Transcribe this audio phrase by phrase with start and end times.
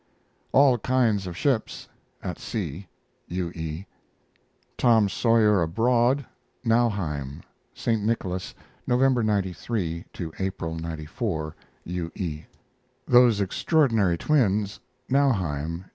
[0.51, 1.87] ALL KINDS OF SHIPS
[2.23, 2.87] (at sea).
[3.27, 3.51] U.
[3.53, 3.85] E.
[4.75, 6.25] Tom SAWYER ABROAD
[6.65, 7.43] (Nauheim)
[7.75, 8.01] St.
[8.03, 8.55] Nicholas,
[8.87, 11.55] November, '93, to April, '94.
[11.83, 12.11] U.
[12.15, 12.45] E.
[13.07, 15.85] THOSE EXTRAORDINARY TWINS (Nauheim).